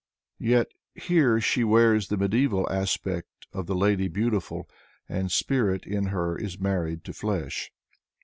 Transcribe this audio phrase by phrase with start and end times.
[0.39, 4.67] Yet here she wears the medieval aspect of the Lady Beautiful,
[5.07, 7.71] and spirit in her is married to flesh.